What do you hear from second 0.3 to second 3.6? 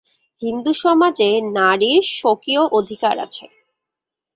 হিন্দুসমাজে নারীর স্বকীয় অধিকার আছে।